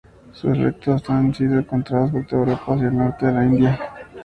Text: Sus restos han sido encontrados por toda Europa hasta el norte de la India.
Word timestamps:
Sus 0.33 0.57
restos 0.57 1.07
han 1.11 1.31
sido 1.31 1.59
encontrados 1.59 2.09
por 2.09 2.25
toda 2.25 2.41
Europa 2.41 2.73
hasta 2.73 2.87
el 2.87 2.97
norte 2.97 3.25
de 3.27 3.33
la 3.33 3.45
India. 3.45 3.79